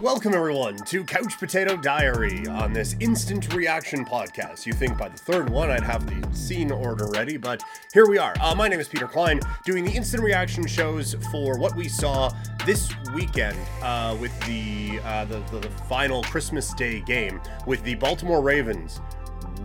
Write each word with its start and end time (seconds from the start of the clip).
Welcome, 0.00 0.32
everyone, 0.32 0.76
to 0.76 1.02
Couch 1.02 1.36
Potato 1.38 1.76
Diary 1.76 2.46
on 2.46 2.72
this 2.72 2.94
instant 3.00 3.52
reaction 3.52 4.04
podcast. 4.04 4.64
You 4.64 4.72
think 4.72 4.96
by 4.96 5.08
the 5.08 5.18
third 5.18 5.50
one 5.50 5.72
I'd 5.72 5.82
have 5.82 6.06
the 6.06 6.36
scene 6.36 6.70
order 6.70 7.08
ready, 7.08 7.36
but 7.36 7.64
here 7.92 8.06
we 8.06 8.16
are. 8.16 8.32
Uh, 8.40 8.54
my 8.54 8.68
name 8.68 8.78
is 8.78 8.86
Peter 8.86 9.08
Klein, 9.08 9.40
doing 9.64 9.84
the 9.84 9.90
instant 9.90 10.22
reaction 10.22 10.68
shows 10.68 11.16
for 11.32 11.58
what 11.58 11.74
we 11.74 11.88
saw 11.88 12.30
this 12.64 12.92
weekend 13.12 13.58
uh, 13.82 14.16
with 14.20 14.38
the, 14.46 15.00
uh, 15.04 15.24
the, 15.24 15.40
the 15.50 15.58
the 15.58 15.70
final 15.88 16.22
Christmas 16.22 16.72
Day 16.74 17.00
game 17.00 17.40
with 17.66 17.82
the 17.82 17.96
Baltimore 17.96 18.40
Ravens 18.40 19.00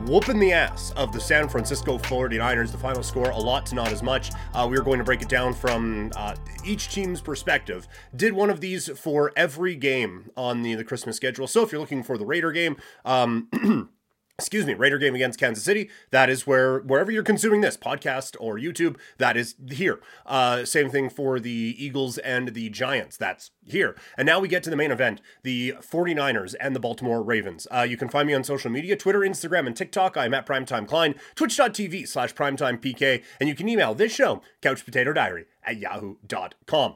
whooping 0.05 0.39
the 0.39 0.51
ass 0.51 0.91
of 0.95 1.11
the 1.11 1.19
San 1.19 1.47
Francisco 1.47 1.97
49ers. 1.97 2.71
The 2.71 2.77
final 2.77 3.03
score, 3.03 3.29
a 3.29 3.37
lot 3.37 3.65
to 3.67 3.75
not 3.75 3.91
as 3.91 4.03
much. 4.03 4.31
Uh, 4.53 4.67
we 4.69 4.77
are 4.77 4.81
going 4.81 4.97
to 4.97 5.03
break 5.03 5.21
it 5.21 5.29
down 5.29 5.53
from 5.53 6.11
uh, 6.15 6.35
each 6.65 6.89
team's 6.89 7.21
perspective. 7.21 7.87
Did 8.15 8.33
one 8.33 8.49
of 8.49 8.59
these 8.59 8.89
for 8.97 9.31
every 9.35 9.75
game 9.75 10.29
on 10.35 10.61
the, 10.61 10.75
the 10.75 10.83
Christmas 10.83 11.15
schedule. 11.15 11.47
So 11.47 11.63
if 11.63 11.71
you're 11.71 11.81
looking 11.81 12.03
for 12.03 12.17
the 12.17 12.25
Raider 12.25 12.51
game, 12.51 12.77
um, 13.05 13.89
excuse 14.43 14.65
me, 14.65 14.73
Raider 14.73 14.97
game 14.97 15.15
against 15.15 15.39
Kansas 15.39 15.63
City. 15.63 15.89
That 16.11 16.29
is 16.29 16.45
where 16.45 16.79
wherever 16.79 17.09
you're 17.09 17.23
consuming 17.23 17.61
this 17.61 17.77
podcast 17.77 18.35
or 18.41 18.57
YouTube, 18.57 18.97
that 19.17 19.37
is 19.37 19.55
here. 19.71 20.01
Uh, 20.25 20.65
same 20.65 20.89
thing 20.89 21.09
for 21.09 21.39
the 21.39 21.75
Eagles 21.77 22.17
and 22.17 22.49
the 22.49 22.69
Giants. 22.69 23.15
That's 23.15 23.51
here. 23.65 23.95
And 24.17 24.25
now 24.25 24.41
we 24.41 24.49
get 24.49 24.61
to 24.63 24.69
the 24.69 24.75
main 24.75 24.91
event, 24.91 25.21
the 25.43 25.75
49ers 25.79 26.55
and 26.59 26.75
the 26.75 26.81
Baltimore 26.81 27.23
Ravens. 27.23 27.67
Uh, 27.71 27.85
you 27.89 27.95
can 27.95 28.09
find 28.09 28.27
me 28.27 28.33
on 28.33 28.43
social 28.43 28.69
media, 28.69 28.97
Twitter, 28.97 29.19
Instagram, 29.19 29.65
and 29.65 29.77
TikTok. 29.77 30.17
I'm 30.17 30.33
at 30.33 30.45
Primetime 30.45 30.87
Klein, 30.87 31.15
twitch.tv 31.35 32.05
slash 32.05 32.33
primetimepk, 32.33 33.23
and 33.39 33.47
you 33.47 33.55
can 33.55 33.69
email 33.69 33.95
this 33.95 34.13
show, 34.13 34.41
couchpotatodiary 34.61 35.45
at 35.63 35.77
yahoo.com. 35.77 36.95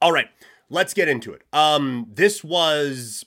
All 0.00 0.12
right, 0.12 0.30
let's 0.70 0.94
get 0.94 1.08
into 1.08 1.34
it. 1.34 1.42
Um, 1.52 2.06
this 2.14 2.42
was 2.42 3.26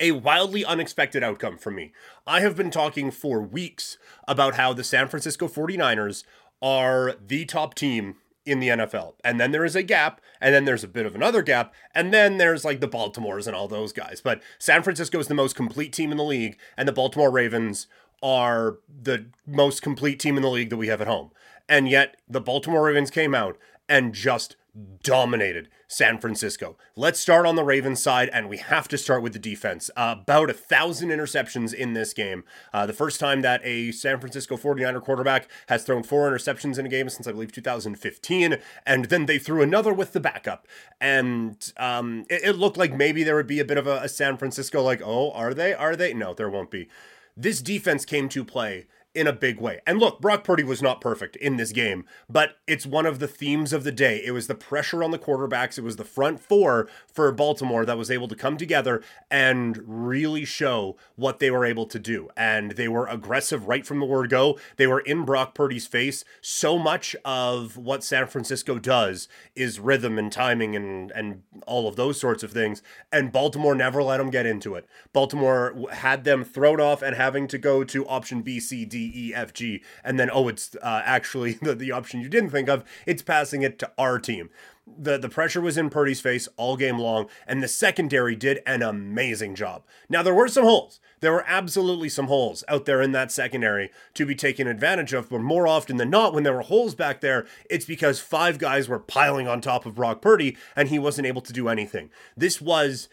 a 0.00 0.12
wildly 0.12 0.64
unexpected 0.64 1.22
outcome 1.22 1.58
for 1.58 1.70
me. 1.70 1.92
I 2.26 2.40
have 2.40 2.56
been 2.56 2.70
talking 2.70 3.10
for 3.10 3.40
weeks 3.40 3.98
about 4.26 4.54
how 4.54 4.72
the 4.72 4.84
San 4.84 5.08
Francisco 5.08 5.48
49ers 5.48 6.24
are 6.62 7.14
the 7.24 7.44
top 7.44 7.74
team 7.74 8.16
in 8.44 8.60
the 8.60 8.68
NFL. 8.68 9.14
And 9.22 9.38
then 9.38 9.52
there 9.52 9.64
is 9.64 9.76
a 9.76 9.82
gap, 9.82 10.20
and 10.40 10.54
then 10.54 10.64
there's 10.64 10.84
a 10.84 10.88
bit 10.88 11.04
of 11.04 11.14
another 11.14 11.42
gap, 11.42 11.74
and 11.94 12.14
then 12.14 12.38
there's 12.38 12.64
like 12.64 12.80
the 12.80 12.88
Baltimores 12.88 13.46
and 13.46 13.54
all 13.54 13.68
those 13.68 13.92
guys. 13.92 14.20
But 14.22 14.40
San 14.58 14.82
Francisco 14.82 15.18
is 15.18 15.28
the 15.28 15.34
most 15.34 15.54
complete 15.54 15.92
team 15.92 16.10
in 16.10 16.16
the 16.16 16.24
league, 16.24 16.58
and 16.76 16.88
the 16.88 16.92
Baltimore 16.92 17.30
Ravens 17.30 17.86
are 18.22 18.78
the 18.88 19.26
most 19.46 19.82
complete 19.82 20.18
team 20.18 20.36
in 20.36 20.42
the 20.42 20.48
league 20.48 20.70
that 20.70 20.76
we 20.76 20.88
have 20.88 21.00
at 21.00 21.06
home. 21.06 21.30
And 21.68 21.88
yet 21.88 22.16
the 22.28 22.40
Baltimore 22.40 22.84
Ravens 22.84 23.10
came 23.10 23.34
out 23.34 23.58
and 23.88 24.14
just 24.14 24.56
dominated 25.02 25.68
San 25.86 26.18
Francisco. 26.18 26.76
Let's 26.94 27.18
start 27.18 27.46
on 27.46 27.56
the 27.56 27.64
Ravens 27.64 28.02
side, 28.02 28.28
and 28.32 28.48
we 28.48 28.58
have 28.58 28.88
to 28.88 28.98
start 28.98 29.22
with 29.22 29.32
the 29.32 29.38
defense. 29.38 29.90
Uh, 29.96 30.16
about 30.20 30.50
a 30.50 30.52
thousand 30.52 31.08
interceptions 31.08 31.72
in 31.72 31.94
this 31.94 32.12
game. 32.12 32.44
Uh, 32.72 32.86
the 32.86 32.92
first 32.92 33.18
time 33.18 33.42
that 33.42 33.60
a 33.64 33.90
San 33.92 34.20
Francisco 34.20 34.56
49er 34.56 35.02
quarterback 35.02 35.48
has 35.68 35.84
thrown 35.84 36.02
four 36.02 36.30
interceptions 36.30 36.78
in 36.78 36.86
a 36.86 36.90
game 36.90 37.08
since, 37.08 37.26
I 37.26 37.32
believe, 37.32 37.52
2015. 37.52 38.58
And 38.86 39.04
then 39.06 39.26
they 39.26 39.38
threw 39.38 39.62
another 39.62 39.92
with 39.92 40.12
the 40.12 40.20
backup. 40.20 40.66
And 41.00 41.72
um, 41.78 42.26
it, 42.28 42.42
it, 42.44 42.52
looked 42.58 42.76
like 42.76 42.94
maybe 42.94 43.22
there 43.22 43.36
would 43.36 43.46
be 43.46 43.60
a 43.60 43.64
bit 43.64 43.78
of 43.78 43.86
a, 43.86 44.00
a 44.02 44.08
San 44.08 44.36
Francisco, 44.36 44.82
like, 44.82 45.00
oh, 45.04 45.30
are 45.32 45.54
they? 45.54 45.72
Are 45.72 45.96
they? 45.96 46.12
No, 46.12 46.34
there 46.34 46.50
won't 46.50 46.70
be. 46.70 46.88
This 47.36 47.62
defense 47.62 48.04
came 48.04 48.28
to 48.30 48.44
play 48.44 48.86
in 49.14 49.26
a 49.26 49.32
big 49.32 49.58
way. 49.60 49.80
And 49.86 49.98
look, 49.98 50.20
Brock 50.20 50.44
Purdy 50.44 50.62
was 50.62 50.82
not 50.82 51.00
perfect 51.00 51.36
in 51.36 51.56
this 51.56 51.72
game, 51.72 52.04
but 52.28 52.56
it's 52.66 52.86
one 52.86 53.06
of 53.06 53.18
the 53.18 53.26
themes 53.26 53.72
of 53.72 53.82
the 53.84 53.92
day. 53.92 54.22
It 54.24 54.32
was 54.32 54.46
the 54.46 54.54
pressure 54.54 55.02
on 55.02 55.10
the 55.10 55.18
quarterbacks, 55.18 55.78
it 55.78 55.84
was 55.84 55.96
the 55.96 56.04
front 56.04 56.40
four 56.40 56.88
for 57.12 57.30
Baltimore 57.32 57.84
that 57.84 57.98
was 57.98 58.10
able 58.10 58.28
to 58.28 58.36
come 58.36 58.56
together 58.56 59.02
and 59.30 59.80
really 59.86 60.44
show 60.44 60.96
what 61.16 61.38
they 61.38 61.50
were 61.50 61.64
able 61.64 61.86
to 61.86 61.98
do. 61.98 62.28
And 62.36 62.72
they 62.72 62.88
were 62.88 63.06
aggressive 63.06 63.66
right 63.66 63.86
from 63.86 63.98
the 63.98 64.06
word 64.06 64.30
go. 64.30 64.58
They 64.76 64.86
were 64.86 65.00
in 65.00 65.24
Brock 65.24 65.54
Purdy's 65.54 65.86
face. 65.86 66.24
So 66.40 66.78
much 66.78 67.16
of 67.24 67.76
what 67.76 68.04
San 68.04 68.26
Francisco 68.26 68.78
does 68.78 69.28
is 69.56 69.80
rhythm 69.80 70.18
and 70.18 70.30
timing 70.30 70.76
and 70.76 71.10
and 71.12 71.42
all 71.66 71.88
of 71.88 71.96
those 71.96 72.20
sorts 72.20 72.42
of 72.42 72.52
things. 72.52 72.82
And 73.10 73.32
Baltimore 73.32 73.74
never 73.74 74.02
let 74.02 74.18
them 74.18 74.30
get 74.30 74.46
into 74.46 74.74
it. 74.74 74.86
Baltimore 75.12 75.74
had 75.92 76.24
them 76.24 76.44
thrown 76.44 76.80
off 76.80 77.02
and 77.02 77.16
having 77.16 77.48
to 77.48 77.58
go 77.58 77.84
to 77.84 78.06
option 78.06 78.42
B, 78.42 78.60
C, 78.60 78.84
D, 78.84 78.97
E, 78.98 79.34
F, 79.34 79.52
G, 79.52 79.82
and 80.04 80.18
then 80.18 80.30
oh, 80.32 80.48
it's 80.48 80.76
uh, 80.76 81.02
actually 81.04 81.52
the, 81.62 81.74
the 81.74 81.92
option 81.92 82.20
you 82.20 82.28
didn't 82.28 82.50
think 82.50 82.68
of. 82.68 82.84
It's 83.06 83.22
passing 83.22 83.62
it 83.62 83.78
to 83.80 83.90
our 83.98 84.18
team. 84.18 84.50
The, 84.86 85.18
the 85.18 85.28
pressure 85.28 85.60
was 85.60 85.76
in 85.76 85.90
Purdy's 85.90 86.20
face 86.20 86.48
all 86.56 86.76
game 86.76 86.98
long, 86.98 87.28
and 87.46 87.62
the 87.62 87.68
secondary 87.68 88.34
did 88.34 88.60
an 88.66 88.82
amazing 88.82 89.54
job. 89.54 89.82
Now, 90.08 90.22
there 90.22 90.34
were 90.34 90.48
some 90.48 90.64
holes. 90.64 90.98
There 91.20 91.32
were 91.32 91.44
absolutely 91.46 92.08
some 92.08 92.28
holes 92.28 92.64
out 92.68 92.84
there 92.84 93.02
in 93.02 93.12
that 93.12 93.32
secondary 93.32 93.90
to 94.14 94.24
be 94.24 94.34
taken 94.34 94.66
advantage 94.66 95.12
of, 95.12 95.28
but 95.28 95.40
more 95.40 95.66
often 95.66 95.96
than 95.96 96.10
not, 96.10 96.32
when 96.32 96.44
there 96.44 96.54
were 96.54 96.62
holes 96.62 96.94
back 96.94 97.20
there, 97.20 97.46
it's 97.68 97.84
because 97.84 98.20
five 98.20 98.58
guys 98.58 98.88
were 98.88 98.98
piling 98.98 99.48
on 99.48 99.60
top 99.60 99.84
of 99.84 99.94
Brock 99.94 100.22
Purdy, 100.22 100.56
and 100.76 100.88
he 100.88 100.98
wasn't 100.98 101.26
able 101.26 101.42
to 101.42 101.52
do 101.52 101.68
anything. 101.68 102.10
This 102.36 102.60
was 102.60 103.08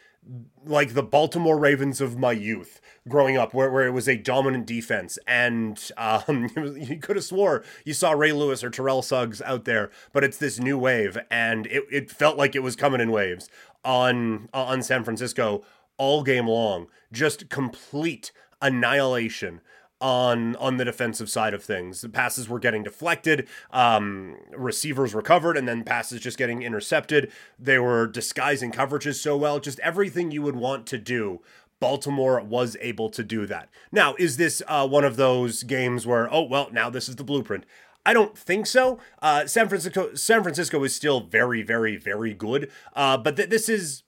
like 0.66 0.94
the 0.94 1.03
Baltimore 1.03 1.58
Ravens 1.58 2.02
of 2.02 2.18
my 2.18 2.31
youth 2.31 2.81
growing 3.08 3.38
up, 3.38 3.53
where, 3.53 3.69
where 3.69 3.86
it 3.86 3.91
was 3.91 4.08
a 4.08 4.18
dominant 4.18 4.66
defense. 4.66 5.19
And 5.28 5.80
um, 5.97 6.50
you 6.75 6.97
could 6.97 7.16
have 7.16 7.25
swore 7.25 7.63
you 7.84 7.94
saw 7.94 8.12
Ray 8.12 8.31
Lewis 8.31 8.63
or 8.63 8.69
Terrell 8.69 9.02
Suggs 9.02 9.41
out 9.41 9.66
there, 9.66 9.91
but 10.13 10.24
it's 10.24 10.38
this 10.38 10.59
new 10.59 10.78
wave, 10.78 11.18
and 11.30 11.68
it, 11.68 11.84
it 11.91 12.12
felt 12.12 12.38
like 12.38 12.56
it 12.56 12.63
was 12.63 12.75
coming 12.75 13.02
in 13.02 13.12
waves 13.12 13.50
on 13.84 14.50
on 14.53 14.81
San 14.81 15.03
Francisco 15.03 15.63
all 15.97 16.24
game 16.24 16.47
long. 16.47 16.88
Just 17.12 17.50
complete 17.50 18.31
annihilation 18.62 19.62
on 20.05 20.55
on 20.57 20.77
the 20.77 20.85
defensive 20.85 21.27
side 21.31 21.55
of 21.55 21.63
things. 21.63 22.01
The 22.01 22.09
passes 22.09 22.47
were 22.47 22.59
getting 22.59 22.83
deflected, 22.83 23.47
um, 23.71 24.38
receivers 24.55 25.16
recovered, 25.16 25.57
and 25.57 25.67
then 25.67 25.83
passes 25.83 26.21
just 26.21 26.38
getting 26.38 26.61
intercepted. 26.61 27.31
They 27.57 27.79
were 27.79 28.05
disguising 28.05 28.71
coverages 28.71 29.15
so 29.15 29.35
well. 29.35 29.59
Just 29.59 29.79
everything 29.79 30.29
you 30.29 30.44
would 30.44 30.55
want 30.55 30.85
to 30.88 30.99
do. 30.99 31.41
Baltimore 31.79 32.39
was 32.39 32.77
able 32.81 33.09
to 33.09 33.23
do 33.23 33.47
that. 33.47 33.69
Now, 33.91 34.13
is 34.19 34.38
this 34.38 34.61
uh, 34.67 34.88
one 34.88 35.03
of 35.03 35.15
those 35.15 35.63
games 35.63 36.05
where, 36.05 36.31
oh 36.31 36.44
well, 36.44 36.69
now 36.71 36.91
this 36.91 37.09
is 37.09 37.15
the 37.15 37.23
blueprint? 37.23 37.65
I 38.05 38.13
don't 38.13 38.38
think 38.38 38.67
so. 38.67 38.99
Uh, 39.23 39.47
San 39.47 39.67
Francisco, 39.67 40.13
San 40.13 40.44
Francisco 40.44 40.83
is 40.83 40.95
still 40.95 41.21
very, 41.21 41.63
very, 41.63 41.97
very 41.97 42.35
good. 42.35 42.71
Uh, 42.95 43.17
but 43.17 43.35
th- 43.38 43.49
this 43.49 43.67
is, 43.67 44.03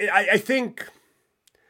I, 0.00 0.28
I 0.32 0.38
think 0.38 0.88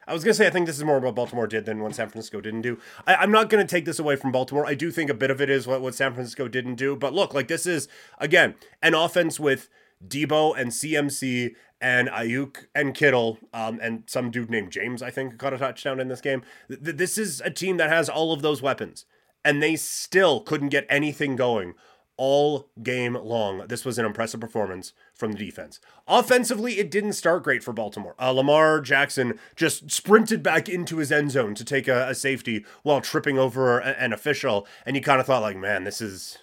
I 0.07 0.13
was 0.13 0.23
gonna 0.23 0.33
say 0.33 0.47
I 0.47 0.49
think 0.49 0.67
this 0.67 0.77
is 0.77 0.83
more 0.83 0.99
what 0.99 1.15
Baltimore 1.15 1.47
did 1.47 1.65
than 1.65 1.81
what 1.81 1.95
San 1.95 2.09
Francisco 2.09 2.41
didn't 2.41 2.61
do. 2.61 2.79
I, 3.07 3.23
am 3.23 3.31
not 3.31 3.49
gonna 3.49 3.65
take 3.65 3.85
this 3.85 3.99
away 3.99 4.15
from 4.15 4.31
Baltimore. 4.31 4.65
I 4.65 4.75
do 4.75 4.91
think 4.91 5.09
a 5.09 5.15
bit 5.15 5.31
of 5.31 5.41
it 5.41 5.49
is 5.49 5.67
what, 5.67 5.81
what 5.81 5.95
San 5.95 6.13
Francisco 6.13 6.47
didn't 6.47 6.75
do. 6.75 6.95
But 6.95 7.13
look, 7.13 7.33
like 7.33 7.47
this 7.47 7.65
is 7.65 7.87
again 8.19 8.55
an 8.81 8.93
offense 8.93 9.39
with 9.39 9.69
Deebo 10.05 10.57
and 10.57 10.71
CMC 10.71 11.55
and 11.81 12.07
Aiyuk 12.09 12.65
and 12.73 12.93
Kittle, 12.93 13.37
um, 13.53 13.79
and 13.81 14.03
some 14.07 14.31
dude 14.31 14.49
named 14.49 14.71
James, 14.71 15.01
I 15.01 15.09
think, 15.11 15.37
caught 15.37 15.53
a 15.53 15.57
touchdown 15.57 15.99
in 15.99 16.07
this 16.07 16.21
game. 16.21 16.41
Th- 16.69 16.95
this 16.95 17.17
is 17.17 17.41
a 17.41 17.49
team 17.49 17.77
that 17.77 17.89
has 17.89 18.09
all 18.09 18.33
of 18.33 18.41
those 18.41 18.61
weapons, 18.61 19.05
and 19.43 19.61
they 19.61 19.75
still 19.75 20.41
couldn't 20.41 20.69
get 20.69 20.85
anything 20.89 21.35
going 21.35 21.73
all 22.17 22.69
game 22.81 23.13
long. 23.15 23.67
This 23.67 23.85
was 23.85 23.97
an 23.97 24.05
impressive 24.05 24.39
performance 24.39 24.93
from 25.13 25.31
the 25.31 25.37
defense. 25.37 25.79
Offensively, 26.07 26.79
it 26.79 26.91
didn't 26.91 27.13
start 27.13 27.43
great 27.43 27.63
for 27.63 27.73
Baltimore. 27.73 28.15
Uh, 28.19 28.31
Lamar 28.31 28.81
Jackson 28.81 29.39
just 29.55 29.91
sprinted 29.91 30.41
back 30.41 30.69
into 30.69 30.97
his 30.97 31.11
end 31.11 31.31
zone 31.31 31.55
to 31.55 31.65
take 31.65 31.87
a, 31.87 32.09
a 32.09 32.15
safety 32.15 32.65
while 32.83 33.01
tripping 33.01 33.37
over 33.37 33.79
a, 33.79 33.89
an 33.99 34.13
official, 34.13 34.67
and 34.85 34.95
you 34.95 35.01
kind 35.01 35.19
of 35.19 35.25
thought 35.25 35.41
like, 35.41 35.57
man, 35.57 35.83
this 35.83 36.01
is 36.01 36.37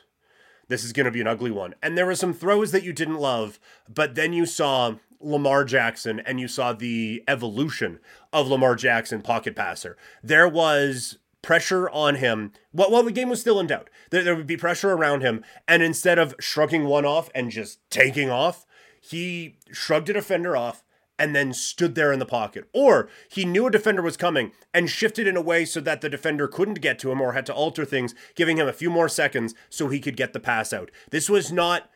this 0.69 0.85
is 0.85 0.93
going 0.93 1.05
to 1.07 1.11
be 1.11 1.21
an 1.21 1.27
ugly 1.27 1.51
one. 1.51 1.75
And 1.83 1.99
there 1.99 2.07
were 2.07 2.15
some 2.15 2.33
throws 2.33 2.73
that 2.73 2.85
you 2.85 2.93
didn't 2.93 3.19
love, 3.19 3.59
but 3.93 4.15
then 4.15 4.33
you 4.33 4.47
saw 4.47 4.95
Lamar 5.21 5.65
Jackson 5.65 6.21
and 6.21 6.41
you 6.41 6.49
saw 6.49 6.73
the 6.73 7.23
evolution 7.29 8.01
of 8.33 8.49
Lamar 8.49 8.75
Jackson 8.75 9.23
pocket 9.23 9.55
passer. 9.55 9.97
There 10.23 10.49
was 10.49 11.19
pressure 11.43 11.91
on 11.91 12.17
him 12.17 12.53
while, 12.71 12.91
while 12.91 13.03
the 13.03 13.13
game 13.13 13.29
was 13.29 13.41
still 13.41 13.61
in 13.61 13.67
doubt. 13.67 13.91
There, 14.11 14.23
there 14.23 14.37
would 14.37 14.47
be 14.47 14.57
pressure 14.57 14.93
around 14.93 15.23
him, 15.23 15.45
and 15.69 15.83
instead 15.83 16.19
of 16.19 16.35
shrugging 16.41 16.85
one 16.85 17.05
off 17.05 17.29
and 17.35 17.51
just 17.51 17.79
taking 17.91 18.31
off, 18.31 18.65
he 19.01 19.59
shrugged 19.71 20.09
a 20.11 20.15
defender 20.15 20.57
off 20.57 20.85
and 21.19 21.37
then 21.37 21.53
stood 21.53 21.95
there 21.95 22.13
in 22.13 22.19
the 22.19 22.27
pocket. 22.27 22.69
Or 22.73 23.09
he 23.29 23.45
knew 23.45 23.67
a 23.67 23.71
defender 23.71 24.03
was 24.03 24.17
coming 24.17 24.53
and 24.73 24.91
shifted 24.91 25.27
in 25.27 25.37
a 25.37 25.43
way 25.43 25.65
so 25.65 25.81
that 25.81 26.01
the 26.01 26.09
defender 26.09 26.49
couldn't 26.49 26.81
get 26.81 26.99
to 27.01 27.13
him 27.13 27.21
or 27.21 27.33
had 27.33 27.47
to 27.47 27.55
alter 27.55 27.85
things, 27.85 28.15
giving 28.35 28.57
him 28.57 28.67
a 28.67 28.73
few 28.73 28.91
more 28.91 29.09
seconds 29.09 29.55
so 29.69 29.89
he 29.89 30.01
could 30.01 30.17
get 30.17 30.33
the 30.33 30.41
pass 30.41 30.73
out. 30.73 30.91
This 31.11 31.29
was 31.29 31.53
not 31.53 31.91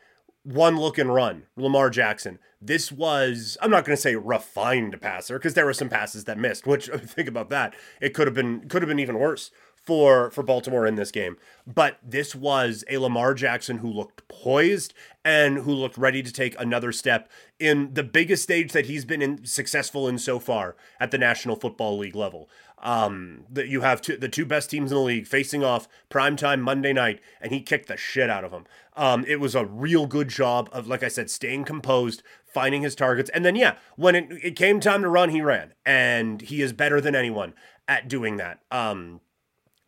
one 0.47 0.77
look 0.77 0.97
and 0.97 1.13
run, 1.13 1.43
Lamar 1.57 1.89
Jackson. 1.89 2.39
This 2.61 2.89
was, 2.89 3.57
I'm 3.61 3.69
not 3.69 3.83
going 3.83 3.95
to 3.95 4.01
say 4.01 4.15
refined 4.15 4.99
passer 5.01 5.37
because 5.37 5.55
there 5.55 5.65
were 5.65 5.73
some 5.73 5.89
passes 5.89 6.23
that 6.23 6.37
missed, 6.37 6.65
which 6.65 6.87
think 6.95 7.27
about 7.27 7.49
that. 7.49 7.75
It 7.99 8.13
could 8.13 8.27
have 8.27 8.33
been 8.33 8.67
could 8.69 8.81
have 8.81 8.87
been 8.87 8.99
even 8.99 9.19
worse 9.19 9.51
for 9.75 10.31
for 10.31 10.43
Baltimore 10.43 10.87
in 10.87 10.95
this 10.95 11.11
game. 11.11 11.35
But 11.65 11.97
this 12.01 12.33
was 12.33 12.85
a 12.89 12.97
Lamar 12.97 13.33
Jackson 13.33 13.79
who 13.79 13.89
looked 13.89 14.25
poised 14.29 14.93
and 15.25 15.57
who 15.59 15.73
looked 15.73 15.97
ready 15.97 16.23
to 16.23 16.31
take 16.31 16.57
another 16.57 16.93
step 16.93 17.29
in 17.59 17.93
the 17.93 18.03
biggest 18.03 18.43
stage 18.43 18.71
that 18.71 18.85
he's 18.85 19.03
been 19.03 19.21
in, 19.21 19.45
successful 19.45 20.07
in 20.07 20.17
so 20.17 20.39
far 20.39 20.77
at 20.99 21.11
the 21.11 21.17
National 21.17 21.57
Football 21.57 21.97
League 21.97 22.15
level. 22.15 22.49
Um, 22.79 23.45
that 23.49 23.69
you 23.69 23.81
have 23.81 24.01
two, 24.01 24.17
the 24.17 24.29
two 24.29 24.45
best 24.45 24.69
teams 24.69 24.91
in 24.91 24.97
the 24.97 25.03
league 25.03 25.25
facing 25.25 25.63
off 25.63 25.87
primetime 26.11 26.61
Monday 26.61 26.93
night, 26.93 27.19
and 27.41 27.51
he 27.51 27.59
kicked 27.59 27.87
the 27.87 27.97
shit 27.97 28.29
out 28.29 28.43
of 28.43 28.51
them. 28.51 28.65
Um, 28.95 29.25
it 29.27 29.39
was 29.39 29.55
a 29.55 29.65
real 29.65 30.05
good 30.05 30.27
job 30.27 30.69
of, 30.71 30.87
like 30.87 31.01
I 31.01 31.07
said, 31.07 31.31
staying 31.31 31.63
composed, 31.63 32.21
finding 32.45 32.83
his 32.83 32.93
targets, 32.93 33.31
and 33.31 33.43
then 33.43 33.55
yeah, 33.55 33.77
when 33.95 34.13
it, 34.13 34.27
it 34.43 34.55
came 34.55 34.79
time 34.79 35.01
to 35.01 35.09
run, 35.09 35.29
he 35.29 35.41
ran, 35.41 35.73
and 35.87 36.39
he 36.41 36.61
is 36.61 36.71
better 36.71 37.01
than 37.01 37.15
anyone 37.15 37.55
at 37.87 38.07
doing 38.07 38.37
that. 38.37 38.59
Um, 38.69 39.21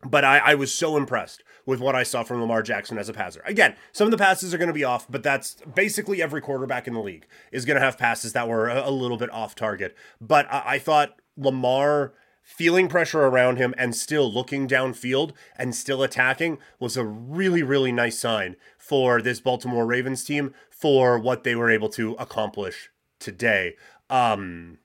but 0.04 0.24
I, 0.24 0.38
I 0.38 0.54
was 0.54 0.72
so 0.72 0.96
impressed 0.96 1.44
with 1.66 1.80
what 1.80 1.94
I 1.94 2.02
saw 2.02 2.22
from 2.22 2.40
Lamar 2.40 2.62
Jackson 2.62 2.98
as 2.98 3.08
a 3.08 3.12
passer. 3.12 3.42
Again, 3.44 3.76
some 3.92 4.06
of 4.06 4.10
the 4.10 4.18
passes 4.18 4.54
are 4.54 4.58
going 4.58 4.68
to 4.68 4.74
be 4.74 4.84
off, 4.84 5.06
but 5.10 5.22
that's 5.22 5.56
basically 5.74 6.22
every 6.22 6.40
quarterback 6.40 6.88
in 6.88 6.94
the 6.94 7.00
league 7.00 7.26
is 7.52 7.64
going 7.64 7.76
to 7.76 7.84
have 7.84 7.98
passes 7.98 8.32
that 8.32 8.48
were 8.48 8.68
a, 8.68 8.88
a 8.88 8.90
little 8.90 9.18
bit 9.18 9.30
off 9.30 9.54
target. 9.54 9.96
But 10.20 10.50
I, 10.50 10.62
I 10.66 10.78
thought 10.78 11.20
Lamar 11.36 12.14
feeling 12.50 12.88
pressure 12.88 13.22
around 13.22 13.56
him 13.56 13.72
and 13.78 13.94
still 13.94 14.30
looking 14.30 14.66
downfield 14.66 15.32
and 15.56 15.74
still 15.74 16.02
attacking 16.02 16.58
was 16.80 16.96
a 16.96 17.04
really, 17.04 17.62
really 17.62 17.92
nice 17.92 18.18
sign 18.18 18.56
for 18.76 19.22
this 19.22 19.40
Baltimore 19.40 19.86
Ravens 19.86 20.24
team 20.24 20.52
for 20.68 21.18
what 21.18 21.44
they 21.44 21.54
were 21.54 21.70
able 21.70 21.88
to 21.90 22.14
accomplish 22.14 22.90
today. 23.20 23.76
Um, 24.10 24.78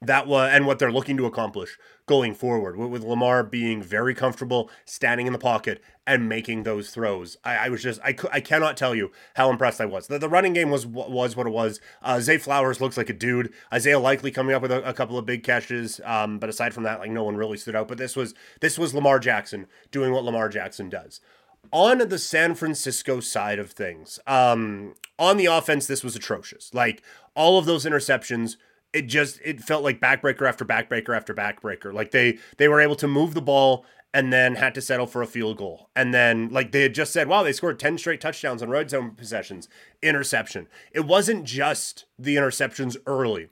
that 0.00 0.28
was 0.28 0.50
and 0.52 0.66
what 0.66 0.78
they're 0.78 0.92
looking 0.92 1.16
to 1.16 1.26
accomplish 1.26 1.76
going 2.10 2.34
forward 2.34 2.76
with 2.76 3.04
Lamar 3.04 3.44
being 3.44 3.80
very 3.80 4.16
comfortable 4.16 4.68
standing 4.84 5.28
in 5.28 5.32
the 5.32 5.38
pocket 5.38 5.80
and 6.08 6.28
making 6.28 6.64
those 6.64 6.90
throws. 6.90 7.36
I, 7.44 7.54
I 7.54 7.68
was 7.68 7.84
just 7.84 8.00
I, 8.02 8.16
I 8.32 8.40
cannot 8.40 8.76
tell 8.76 8.96
you 8.96 9.12
how 9.36 9.48
impressed 9.48 9.80
I 9.80 9.84
was. 9.84 10.08
The, 10.08 10.18
the 10.18 10.28
running 10.28 10.52
game 10.52 10.70
was 10.70 10.84
was 10.84 11.36
what 11.36 11.46
it 11.46 11.50
was. 11.50 11.78
Uh, 12.02 12.18
Zay 12.18 12.36
Flowers 12.36 12.80
looks 12.80 12.96
like 12.96 13.10
a 13.10 13.12
dude. 13.12 13.52
Isaiah 13.72 14.00
Likely 14.00 14.32
coming 14.32 14.56
up 14.56 14.60
with 14.60 14.72
a, 14.72 14.82
a 14.88 14.92
couple 14.92 15.16
of 15.18 15.24
big 15.24 15.44
catches. 15.44 16.00
Um, 16.04 16.40
but 16.40 16.48
aside 16.48 16.74
from 16.74 16.82
that, 16.82 16.98
like 16.98 17.12
no 17.12 17.22
one 17.22 17.36
really 17.36 17.56
stood 17.56 17.76
out. 17.76 17.86
But 17.86 17.98
this 17.98 18.16
was 18.16 18.34
this 18.60 18.76
was 18.76 18.92
Lamar 18.92 19.20
Jackson 19.20 19.68
doing 19.92 20.10
what 20.10 20.24
Lamar 20.24 20.48
Jackson 20.48 20.90
does. 20.90 21.20
On 21.70 21.98
the 21.98 22.18
San 22.18 22.56
Francisco 22.56 23.20
side 23.20 23.60
of 23.60 23.70
things, 23.70 24.18
um, 24.26 24.96
on 25.16 25.36
the 25.36 25.46
offense, 25.46 25.86
this 25.86 26.02
was 26.02 26.16
atrocious. 26.16 26.74
Like 26.74 27.04
all 27.36 27.56
of 27.56 27.66
those 27.66 27.84
interceptions 27.86 28.56
it 28.92 29.02
just 29.02 29.40
it 29.44 29.60
felt 29.60 29.84
like 29.84 30.00
backbreaker 30.00 30.48
after 30.48 30.64
backbreaker 30.64 31.16
after 31.16 31.34
backbreaker. 31.34 31.92
Like 31.92 32.10
they 32.10 32.38
they 32.56 32.68
were 32.68 32.80
able 32.80 32.96
to 32.96 33.08
move 33.08 33.34
the 33.34 33.42
ball 33.42 33.84
and 34.12 34.32
then 34.32 34.56
had 34.56 34.74
to 34.74 34.80
settle 34.80 35.06
for 35.06 35.22
a 35.22 35.26
field 35.26 35.56
goal. 35.56 35.88
And 35.94 36.12
then 36.12 36.48
like 36.48 36.72
they 36.72 36.82
had 36.82 36.94
just 36.94 37.12
said, 37.12 37.28
wow, 37.28 37.42
they 37.42 37.52
scored 37.52 37.78
10 37.78 37.98
straight 37.98 38.20
touchdowns 38.20 38.62
on 38.62 38.68
red 38.68 38.90
zone 38.90 39.12
possessions. 39.12 39.68
Interception. 40.02 40.66
It 40.92 41.06
wasn't 41.06 41.44
just 41.44 42.06
the 42.18 42.36
interceptions 42.36 42.96
early 43.06 43.48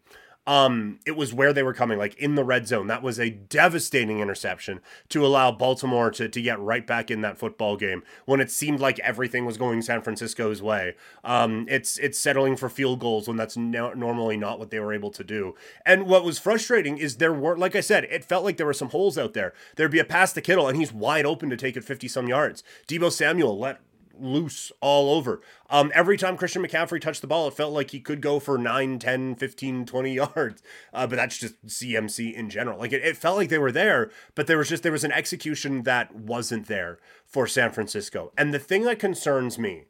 um, 0.49 0.99
it 1.05 1.15
was 1.15 1.35
where 1.35 1.53
they 1.53 1.63
were 1.63 1.75
coming, 1.75 1.99
like 1.99 2.15
in 2.15 2.35
the 2.35 2.43
red 2.43 2.67
zone. 2.67 2.87
That 2.87 3.03
was 3.03 3.21
a 3.21 3.29
devastating 3.29 4.21
interception 4.21 4.81
to 5.11 5.27
allow 5.27 5.53
Baltimore 5.53 6.11
to, 6.13 6.27
to 6.27 6.41
get 6.41 6.59
right 6.59 6.87
back 6.87 7.11
in 7.11 7.21
that 7.21 7.37
football 7.37 7.77
game 7.77 8.03
when 8.25 8.41
it 8.41 8.51
seemed 8.51 8.81
like 8.81 8.99
everything 9.01 9.45
was 9.45 9.59
going 9.59 9.83
San 9.83 10.01
Francisco's 10.01 10.63
way. 10.63 10.95
Um, 11.23 11.67
it's 11.69 11.99
it's 11.99 12.19
settling 12.19 12.57
for 12.57 12.71
field 12.71 12.99
goals 12.99 13.29
when 13.29 13.37
that's 13.37 13.59
no, 13.59 13.93
normally 13.93 14.39
not 14.39 14.59
what 14.59 14.71
they 14.71 14.81
were 14.81 14.95
able 14.95 15.11
to 15.11 15.23
do. 15.23 15.55
And 15.85 16.07
what 16.07 16.25
was 16.25 16.39
frustrating 16.39 16.97
is 16.97 17.17
there 17.17 17.35
were, 17.35 17.59
like 17.59 17.77
I 17.77 17.83
said, 17.83 18.05
it 18.05 18.25
felt 18.25 18.45
like 18.45 18.57
there 18.57 18.65
were 18.65 18.73
some 18.73 18.89
holes 18.89 19.19
out 19.19 19.35
there. 19.35 19.53
There'd 19.77 19.91
be 19.91 19.99
a 19.99 20.05
pass 20.05 20.33
to 20.33 20.41
Kittle, 20.41 20.67
and 20.67 20.79
he's 20.79 20.95
wide 20.95 21.27
open 21.27 21.51
to 21.51 21.59
take 21.59 21.77
it 21.77 21.85
50 21.85 22.09
some 22.09 22.27
yards. 22.27 22.65
Deebo 22.87 23.13
Samuel 23.13 23.59
let 23.59 23.83
loose 24.21 24.73
all 24.81 25.15
over. 25.15 25.41
Um, 25.71 25.93
every 25.95 26.17
time 26.17 26.37
Christian 26.37 26.63
McCaffrey 26.63 27.01
touched 27.01 27.21
the 27.21 27.27
ball, 27.27 27.49
it 27.49 27.55
felt 27.55 27.73
like 27.73 27.91
he 27.91 28.01
could 28.01 28.21
go 28.21 28.39
for 28.39 28.59
9, 28.59 28.99
10, 28.99 29.35
15, 29.35 29.87
20 29.87 30.15
yards. 30.15 30.63
Uh, 30.93 31.07
but 31.07 31.17
that's 31.17 31.39
just 31.39 31.65
CMC 31.67 32.35
in 32.35 32.51
general. 32.51 32.79
Like 32.79 32.93
it, 32.93 33.05
it 33.05 33.17
felt 33.17 33.37
like 33.37 33.49
they 33.49 33.59
were 33.59 33.73
there, 33.73 34.11
but 34.35 34.47
there 34.47 34.59
was 34.59 34.69
just, 34.69 34.83
there 34.83 34.93
was 34.93 35.05
an 35.05 35.13
execution 35.13 35.83
that 35.83 36.15
wasn't 36.15 36.67
there 36.67 36.99
for 37.25 37.47
San 37.47 37.73
Francisco. 37.73 38.33
And 38.37 38.53
the 38.53 38.59
thing 38.59 38.83
that 38.85 38.99
concerns 38.99 39.59
me, 39.59 39.85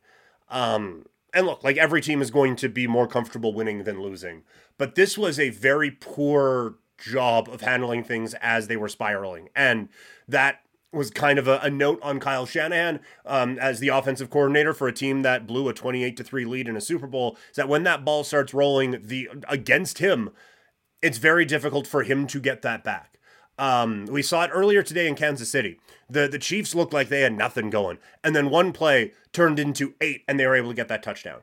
um, 0.48 1.06
and 1.34 1.46
look, 1.46 1.62
like 1.62 1.76
every 1.76 2.00
team 2.00 2.22
is 2.22 2.30
going 2.30 2.56
to 2.56 2.68
be 2.68 2.86
more 2.86 3.06
comfortable 3.06 3.52
winning 3.52 3.84
than 3.84 4.02
losing, 4.02 4.42
but 4.78 4.94
this 4.94 5.18
was 5.18 5.38
a 5.38 5.50
very 5.50 5.90
poor 5.90 6.76
job 6.98 7.48
of 7.48 7.60
handling 7.60 8.02
things 8.02 8.34
as 8.34 8.66
they 8.66 8.76
were 8.76 8.88
spiraling. 8.88 9.48
And 9.54 9.88
that 10.26 10.60
was 10.92 11.10
kind 11.10 11.38
of 11.38 11.46
a, 11.46 11.58
a, 11.58 11.70
note 11.70 11.98
on 12.02 12.18
Kyle 12.18 12.46
Shanahan 12.46 13.00
um, 13.26 13.58
as 13.58 13.78
the 13.78 13.88
offensive 13.88 14.30
coordinator 14.30 14.72
for 14.72 14.88
a 14.88 14.92
team 14.92 15.22
that 15.22 15.46
blew 15.46 15.68
a 15.68 15.74
28 15.74 16.16
to 16.16 16.24
3 16.24 16.44
lead 16.46 16.68
in 16.68 16.76
a 16.76 16.80
Super 16.80 17.06
Bowl 17.06 17.36
is 17.50 17.56
that 17.56 17.68
when 17.68 17.82
that 17.82 18.04
ball 18.04 18.24
starts 18.24 18.54
rolling 18.54 19.02
the 19.02 19.28
against 19.48 19.98
him 19.98 20.30
it's 21.02 21.18
very 21.18 21.44
difficult 21.44 21.86
for 21.86 22.02
him 22.02 22.26
to 22.26 22.40
get 22.40 22.62
that 22.62 22.82
back. 22.82 23.20
Um, 23.56 24.06
we 24.06 24.22
saw 24.22 24.44
it 24.44 24.50
earlier 24.52 24.82
today 24.82 25.06
in 25.06 25.14
Kansas 25.14 25.50
City. 25.50 25.78
The 26.08 26.26
the 26.26 26.38
Chiefs 26.38 26.74
looked 26.74 26.92
like 26.92 27.08
they 27.08 27.20
had 27.20 27.36
nothing 27.36 27.70
going 27.70 27.98
and 28.24 28.34
then 28.34 28.50
one 28.50 28.72
play 28.72 29.12
turned 29.32 29.58
into 29.58 29.94
8 30.00 30.22
and 30.26 30.40
they 30.40 30.46
were 30.46 30.56
able 30.56 30.70
to 30.70 30.74
get 30.74 30.88
that 30.88 31.02
touchdown. 31.02 31.42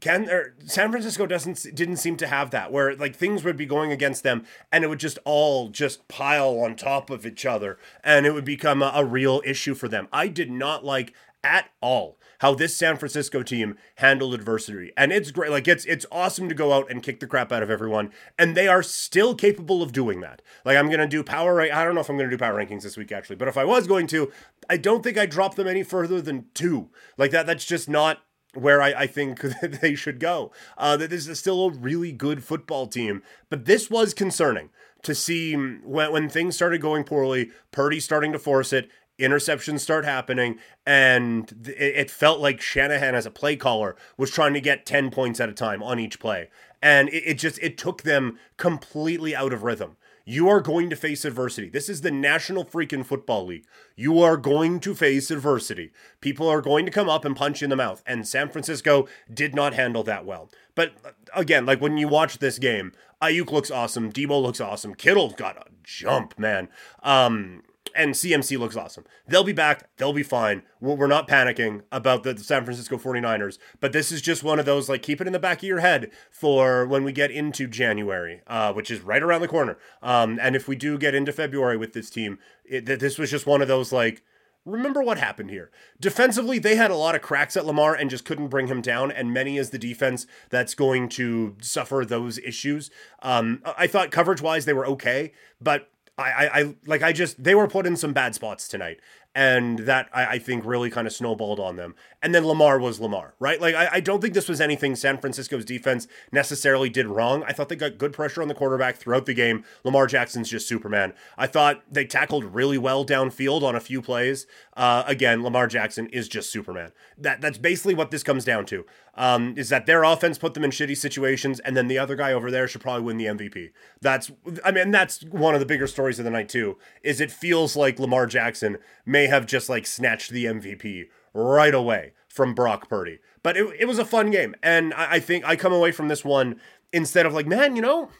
Can 0.00 0.28
or 0.28 0.54
San 0.64 0.90
Francisco 0.90 1.26
doesn't 1.26 1.74
didn't 1.74 1.96
seem 1.96 2.16
to 2.18 2.26
have 2.26 2.50
that 2.50 2.70
where 2.70 2.94
like 2.94 3.16
things 3.16 3.44
would 3.44 3.56
be 3.56 3.66
going 3.66 3.92
against 3.92 4.22
them 4.22 4.44
and 4.70 4.84
it 4.84 4.88
would 4.88 5.00
just 5.00 5.18
all 5.24 5.68
just 5.68 6.06
pile 6.08 6.60
on 6.60 6.76
top 6.76 7.08
of 7.08 7.24
each 7.24 7.46
other 7.46 7.78
and 8.04 8.26
it 8.26 8.34
would 8.34 8.44
become 8.44 8.82
a, 8.82 8.92
a 8.94 9.04
real 9.04 9.42
issue 9.44 9.74
for 9.74 9.88
them. 9.88 10.08
I 10.12 10.28
did 10.28 10.50
not 10.50 10.84
like 10.84 11.14
at 11.42 11.70
all 11.80 12.18
how 12.40 12.54
this 12.54 12.76
San 12.76 12.96
Francisco 12.96 13.42
team 13.42 13.76
handled 13.96 14.34
adversity. 14.34 14.92
And 14.96 15.12
it's 15.12 15.30
great. 15.30 15.50
Like 15.50 15.68
it's 15.68 15.84
it's 15.86 16.06
awesome 16.10 16.48
to 16.48 16.54
go 16.54 16.72
out 16.72 16.90
and 16.90 17.02
kick 17.02 17.20
the 17.20 17.26
crap 17.26 17.52
out 17.52 17.62
of 17.62 17.70
everyone. 17.70 18.10
And 18.38 18.56
they 18.56 18.68
are 18.68 18.82
still 18.82 19.34
capable 19.34 19.82
of 19.82 19.92
doing 19.92 20.20
that. 20.20 20.42
Like 20.64 20.76
I'm 20.76 20.90
gonna 20.90 21.06
do 21.06 21.22
power 21.22 21.60
I 21.60 21.84
don't 21.84 21.94
know 21.94 22.00
if 22.00 22.10
I'm 22.10 22.16
gonna 22.16 22.30
do 22.30 22.38
power 22.38 22.54
rankings 22.54 22.82
this 22.82 22.96
week 22.96 23.12
actually, 23.12 23.36
but 23.36 23.48
if 23.48 23.56
I 23.56 23.64
was 23.64 23.86
going 23.86 24.06
to, 24.08 24.30
I 24.68 24.76
don't 24.76 25.02
think 25.02 25.16
I'd 25.16 25.30
drop 25.30 25.54
them 25.54 25.68
any 25.68 25.82
further 25.82 26.20
than 26.20 26.46
two. 26.52 26.90
Like 27.16 27.30
that 27.30 27.46
that's 27.46 27.64
just 27.64 27.88
not 27.88 28.22
where 28.56 28.82
I, 28.82 28.92
I 28.92 29.06
think 29.06 29.40
they 29.62 29.94
should 29.94 30.18
go. 30.18 30.52
Uh, 30.76 30.96
that 30.96 31.10
this 31.10 31.26
is 31.26 31.38
still 31.38 31.66
a 31.66 31.70
really 31.70 32.12
good 32.12 32.42
football 32.44 32.86
team, 32.86 33.22
but 33.48 33.64
this 33.64 33.90
was 33.90 34.14
concerning 34.14 34.70
to 35.02 35.14
see 35.14 35.54
when, 35.54 36.12
when 36.12 36.28
things 36.28 36.56
started 36.56 36.80
going 36.80 37.04
poorly, 37.04 37.50
Purdy 37.70 38.00
starting 38.00 38.32
to 38.32 38.38
force 38.38 38.72
it, 38.72 38.90
interceptions 39.18 39.80
start 39.80 40.04
happening, 40.04 40.58
and 40.84 41.66
it, 41.68 42.10
felt 42.10 42.40
like 42.40 42.60
Shanahan 42.60 43.14
as 43.14 43.26
a 43.26 43.30
play 43.30 43.56
caller 43.56 43.96
was 44.16 44.30
trying 44.30 44.54
to 44.54 44.60
get 44.60 44.86
10 44.86 45.10
points 45.10 45.40
at 45.40 45.48
a 45.48 45.54
time 45.54 45.82
on 45.82 45.98
each 45.98 46.20
play. 46.20 46.50
And 46.82 47.08
it, 47.08 47.22
it 47.24 47.34
just 47.34 47.58
it 47.60 47.78
took 47.78 48.02
them 48.02 48.38
completely 48.56 49.34
out 49.34 49.52
of 49.52 49.62
rhythm. 49.62 49.96
You 50.28 50.48
are 50.48 50.60
going 50.60 50.90
to 50.90 50.96
face 50.96 51.24
adversity. 51.24 51.68
This 51.68 51.88
is 51.88 52.00
the 52.00 52.10
National 52.10 52.64
Freaking 52.64 53.06
Football 53.06 53.46
League. 53.46 53.64
You 53.94 54.20
are 54.20 54.36
going 54.36 54.80
to 54.80 54.92
face 54.92 55.30
adversity. 55.30 55.92
People 56.20 56.48
are 56.48 56.60
going 56.60 56.84
to 56.84 56.90
come 56.90 57.08
up 57.08 57.24
and 57.24 57.36
punch 57.36 57.60
you 57.60 57.66
in 57.66 57.70
the 57.70 57.76
mouth. 57.76 58.02
And 58.04 58.26
San 58.26 58.48
Francisco 58.48 59.06
did 59.32 59.54
not 59.54 59.74
handle 59.74 60.02
that 60.02 60.26
well. 60.26 60.50
But 60.74 60.94
uh, 61.04 61.10
again, 61.32 61.64
like 61.64 61.80
when 61.80 61.96
you 61.96 62.08
watch 62.08 62.38
this 62.40 62.58
game, 62.58 62.90
Aiyuk 63.22 63.52
looks 63.52 63.70
awesome. 63.70 64.12
Deebo 64.12 64.42
looks 64.42 64.60
awesome. 64.60 64.96
Kittle 64.96 65.30
got 65.30 65.58
a 65.58 65.70
jump, 65.84 66.36
man. 66.36 66.70
Um, 67.04 67.62
and 67.94 68.14
CMC 68.14 68.58
looks 68.58 68.76
awesome. 68.76 69.04
They'll 69.26 69.44
be 69.44 69.52
back. 69.52 69.88
They'll 69.96 70.12
be 70.12 70.22
fine. 70.22 70.62
We're 70.80 71.06
not 71.06 71.28
panicking 71.28 71.82
about 71.90 72.22
the 72.22 72.38
San 72.38 72.64
Francisco 72.64 72.96
49ers, 72.96 73.58
but 73.80 73.92
this 73.92 74.12
is 74.12 74.20
just 74.20 74.42
one 74.42 74.58
of 74.58 74.66
those, 74.66 74.88
like, 74.88 75.02
keep 75.02 75.20
it 75.20 75.26
in 75.26 75.32
the 75.32 75.38
back 75.38 75.58
of 75.58 75.64
your 75.64 75.80
head 75.80 76.10
for 76.30 76.86
when 76.86 77.04
we 77.04 77.12
get 77.12 77.30
into 77.30 77.66
January, 77.66 78.42
uh, 78.46 78.72
which 78.72 78.90
is 78.90 79.00
right 79.00 79.22
around 79.22 79.40
the 79.40 79.48
corner. 79.48 79.78
Um, 80.02 80.38
and 80.40 80.56
if 80.56 80.68
we 80.68 80.76
do 80.76 80.98
get 80.98 81.14
into 81.14 81.32
February 81.32 81.76
with 81.76 81.92
this 81.92 82.10
team, 82.10 82.38
it, 82.64 82.86
this 82.86 83.18
was 83.18 83.30
just 83.30 83.46
one 83.46 83.62
of 83.62 83.68
those, 83.68 83.92
like, 83.92 84.22
remember 84.66 85.02
what 85.02 85.16
happened 85.16 85.50
here. 85.50 85.70
Defensively, 86.00 86.58
they 86.58 86.74
had 86.74 86.90
a 86.90 86.96
lot 86.96 87.14
of 87.14 87.22
cracks 87.22 87.56
at 87.56 87.64
Lamar 87.64 87.94
and 87.94 88.10
just 88.10 88.24
couldn't 88.24 88.48
bring 88.48 88.66
him 88.66 88.82
down. 88.82 89.10
And 89.10 89.32
many 89.32 89.56
is 89.56 89.70
the 89.70 89.78
defense 89.78 90.26
that's 90.50 90.74
going 90.74 91.08
to 91.10 91.54
suffer 91.60 92.04
those 92.04 92.38
issues. 92.38 92.90
Um, 93.22 93.62
I 93.78 93.86
thought 93.86 94.10
coverage 94.10 94.42
wise, 94.42 94.64
they 94.64 94.72
were 94.72 94.86
okay, 94.86 95.32
but 95.60 95.88
I, 96.18 96.22
I, 96.22 96.60
I 96.60 96.74
like 96.86 97.02
I 97.02 97.12
just 97.12 97.42
they 97.42 97.54
were 97.54 97.68
put 97.68 97.86
in 97.86 97.96
some 97.96 98.12
bad 98.12 98.34
spots 98.34 98.68
tonight, 98.68 99.00
and 99.34 99.80
that 99.80 100.08
I, 100.14 100.26
I 100.26 100.38
think 100.38 100.64
really 100.64 100.88
kind 100.88 101.06
of 101.06 101.12
snowballed 101.12 101.60
on 101.60 101.76
them. 101.76 101.94
And 102.22 102.34
then 102.34 102.46
Lamar 102.46 102.78
was 102.78 102.98
Lamar, 102.98 103.34
right? 103.38 103.60
Like 103.60 103.74
I, 103.74 103.88
I 103.92 104.00
don't 104.00 104.22
think 104.22 104.32
this 104.32 104.48
was 104.48 104.60
anything 104.60 104.96
San 104.96 105.18
Francisco's 105.18 105.66
defense 105.66 106.08
necessarily 106.32 106.88
did 106.88 107.06
wrong. 107.06 107.44
I 107.46 107.52
thought 107.52 107.68
they 107.68 107.76
got 107.76 107.98
good 107.98 108.14
pressure 108.14 108.40
on 108.40 108.48
the 108.48 108.54
quarterback 108.54 108.96
throughout 108.96 109.26
the 109.26 109.34
game. 109.34 109.64
Lamar 109.84 110.06
Jackson's 110.06 110.48
just 110.48 110.66
Superman. 110.66 111.12
I 111.36 111.46
thought 111.46 111.82
they 111.90 112.06
tackled 112.06 112.44
really 112.54 112.78
well 112.78 113.04
downfield 113.04 113.62
on 113.62 113.76
a 113.76 113.80
few 113.80 114.00
plays. 114.00 114.46
Uh, 114.74 115.04
again, 115.06 115.42
Lamar 115.42 115.66
Jackson 115.66 116.06
is 116.08 116.28
just 116.28 116.50
Superman. 116.50 116.92
That 117.18 117.42
that's 117.42 117.58
basically 117.58 117.94
what 117.94 118.10
this 118.10 118.22
comes 118.22 118.46
down 118.46 118.64
to. 118.66 118.86
Um, 119.16 119.54
is 119.56 119.70
that 119.70 119.86
their 119.86 120.04
offense 120.04 120.36
put 120.36 120.54
them 120.54 120.64
in 120.64 120.70
shitty 120.70 120.96
situations, 120.96 121.58
and 121.60 121.74
then 121.76 121.88
the 121.88 121.98
other 121.98 122.16
guy 122.16 122.32
over 122.32 122.50
there 122.50 122.68
should 122.68 122.82
probably 122.82 123.02
win 123.02 123.16
the 123.16 123.24
MVP. 123.24 123.70
That's 124.00 124.30
I 124.64 124.70
mean 124.72 124.90
that's 124.90 125.24
one 125.24 125.54
of 125.54 125.60
the 125.60 125.66
bigger 125.66 125.86
stories 125.86 126.18
of 126.18 126.24
the 126.24 126.30
night 126.30 126.48
too. 126.48 126.76
Is 127.02 127.20
it 127.20 127.30
feels 127.30 127.76
like 127.76 127.98
Lamar 127.98 128.26
Jackson 128.26 128.76
may 129.06 129.26
have 129.26 129.46
just 129.46 129.68
like 129.68 129.86
snatched 129.86 130.30
the 130.30 130.44
MVP 130.44 131.08
right 131.32 131.74
away 131.74 132.12
from 132.28 132.54
Brock 132.54 132.88
Purdy. 132.88 133.18
But 133.42 133.56
it, 133.56 133.66
it 133.80 133.84
was 133.86 133.98
a 133.98 134.04
fun 134.04 134.30
game. 134.30 134.54
And 134.62 134.92
I, 134.94 135.14
I 135.14 135.20
think 135.20 135.44
I 135.44 135.56
come 135.56 135.72
away 135.72 135.92
from 135.92 136.08
this 136.08 136.24
one 136.24 136.60
instead 136.92 137.26
of 137.26 137.32
like, 137.32 137.46
man, 137.46 137.76
you 137.76 137.82
know, 137.82 138.10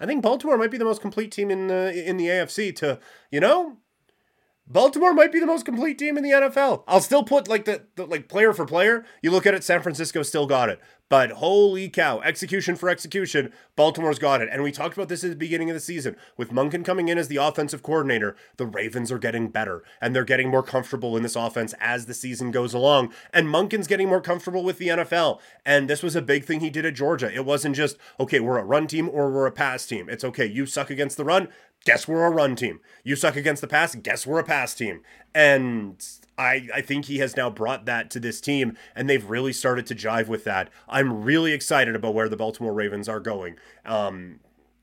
I 0.00 0.06
think 0.06 0.22
Baltimore 0.22 0.58
might 0.58 0.70
be 0.70 0.78
the 0.78 0.84
most 0.84 1.00
complete 1.00 1.30
team 1.30 1.50
in 1.50 1.68
the 1.68 2.08
in 2.08 2.16
the 2.16 2.26
AFC 2.26 2.74
to, 2.76 2.98
you 3.30 3.40
know, 3.40 3.76
Baltimore 4.68 5.14
might 5.14 5.30
be 5.30 5.38
the 5.38 5.46
most 5.46 5.64
complete 5.64 5.96
team 5.96 6.16
in 6.16 6.24
the 6.24 6.30
NFL. 6.30 6.82
I'll 6.88 7.00
still 7.00 7.22
put 7.22 7.46
like 7.46 7.66
the, 7.66 7.82
the, 7.94 8.04
like 8.04 8.28
player 8.28 8.52
for 8.52 8.66
player. 8.66 9.04
You 9.22 9.30
look 9.30 9.46
at 9.46 9.54
it, 9.54 9.62
San 9.62 9.80
Francisco 9.80 10.22
still 10.22 10.46
got 10.46 10.68
it. 10.68 10.80
But 11.08 11.30
holy 11.30 11.88
cow, 11.88 12.20
execution 12.20 12.74
for 12.74 12.88
execution, 12.88 13.52
Baltimore's 13.76 14.18
got 14.18 14.40
it. 14.42 14.48
And 14.50 14.64
we 14.64 14.72
talked 14.72 14.96
about 14.96 15.08
this 15.08 15.22
at 15.22 15.30
the 15.30 15.36
beginning 15.36 15.70
of 15.70 15.74
the 15.74 15.80
season. 15.80 16.16
With 16.36 16.50
Monken 16.50 16.84
coming 16.84 17.06
in 17.06 17.16
as 17.16 17.28
the 17.28 17.36
offensive 17.36 17.84
coordinator, 17.84 18.34
the 18.56 18.66
Ravens 18.66 19.12
are 19.12 19.18
getting 19.20 19.48
better 19.48 19.84
and 20.00 20.16
they're 20.16 20.24
getting 20.24 20.50
more 20.50 20.64
comfortable 20.64 21.16
in 21.16 21.22
this 21.22 21.36
offense 21.36 21.74
as 21.78 22.06
the 22.06 22.14
season 22.14 22.50
goes 22.50 22.74
along. 22.74 23.12
And 23.32 23.46
Monken's 23.46 23.86
getting 23.86 24.08
more 24.08 24.20
comfortable 24.20 24.64
with 24.64 24.78
the 24.78 24.88
NFL. 24.88 25.38
And 25.64 25.88
this 25.88 26.02
was 26.02 26.16
a 26.16 26.22
big 26.22 26.44
thing 26.44 26.58
he 26.58 26.70
did 26.70 26.84
at 26.84 26.94
Georgia. 26.94 27.32
It 27.32 27.44
wasn't 27.44 27.76
just, 27.76 27.96
okay, 28.18 28.40
we're 28.40 28.58
a 28.58 28.64
run 28.64 28.88
team 28.88 29.08
or 29.08 29.30
we're 29.30 29.46
a 29.46 29.52
pass 29.52 29.86
team. 29.86 30.08
It's 30.08 30.24
okay, 30.24 30.46
you 30.46 30.66
suck 30.66 30.90
against 30.90 31.16
the 31.16 31.24
run, 31.24 31.48
guess 31.86 32.06
we're 32.06 32.26
a 32.26 32.30
run 32.30 32.56
team. 32.56 32.80
You 33.04 33.16
suck 33.16 33.36
against 33.36 33.62
the 33.62 33.68
pass, 33.68 33.94
guess 33.94 34.26
we're 34.26 34.40
a 34.40 34.44
pass 34.44 34.74
team. 34.74 35.00
And 35.34 36.04
I, 36.36 36.68
I 36.74 36.80
think 36.82 37.06
he 37.06 37.18
has 37.18 37.36
now 37.36 37.48
brought 37.48 37.86
that 37.86 38.10
to 38.10 38.20
this 38.20 38.40
team, 38.40 38.76
and 38.94 39.08
they've 39.08 39.24
really 39.24 39.52
started 39.52 39.86
to 39.86 39.94
jive 39.94 40.28
with 40.28 40.44
that. 40.44 40.68
I'm 40.88 41.22
really 41.22 41.52
excited 41.52 41.94
about 41.94 42.12
where 42.12 42.28
the 42.28 42.36
Baltimore 42.36 42.74
Ravens 42.74 43.08
are 43.08 43.20
going. 43.20 43.56
Um, 43.86 44.40